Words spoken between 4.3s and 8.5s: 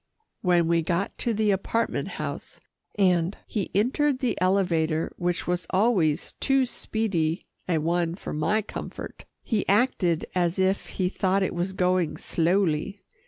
elevator which was always too speedy a one for